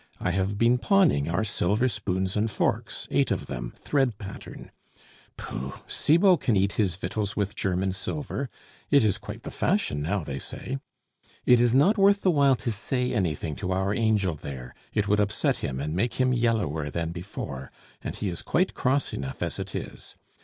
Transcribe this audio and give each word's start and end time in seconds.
I 0.19 0.31
have 0.31 0.57
been 0.57 0.79
pawning 0.79 1.29
our 1.29 1.43
silver 1.43 1.87
spoons 1.87 2.35
and 2.35 2.49
forks, 2.49 3.07
eight 3.11 3.29
of 3.29 3.45
them, 3.45 3.71
thread 3.77 4.17
pattern. 4.17 4.71
Pooh, 5.37 5.73
Cibot 5.85 6.41
can 6.41 6.55
eat 6.55 6.73
his 6.73 6.95
victuals 6.95 7.35
with 7.35 7.55
German 7.55 7.91
silver; 7.91 8.49
it 8.89 9.03
is 9.03 9.19
quite 9.19 9.43
the 9.43 9.51
fashion 9.51 10.01
now, 10.01 10.23
they 10.23 10.39
say. 10.39 10.79
It 11.45 11.61
is 11.61 11.75
not 11.75 11.99
worth 11.99 12.25
while 12.25 12.55
to 12.55 12.71
say 12.71 13.13
anything 13.13 13.55
to 13.57 13.71
our 13.73 13.93
angel 13.93 14.33
there; 14.33 14.73
it 14.91 15.07
would 15.07 15.19
upset 15.19 15.57
him 15.57 15.79
and 15.79 15.93
make 15.95 16.15
him 16.15 16.33
yellower 16.33 16.89
than 16.89 17.11
before, 17.11 17.71
and 18.03 18.15
he 18.15 18.29
is 18.29 18.41
quite 18.41 18.73
cross 18.73 19.13
enough 19.13 19.43
as 19.43 19.59
it 19.59 19.75
is. 19.75 20.15